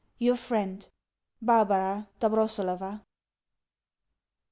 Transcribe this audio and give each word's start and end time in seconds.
Your 0.17 0.35
friend, 0.35 0.89
BARBARA 1.43 2.07
DOBROSELOVA. 2.19 3.03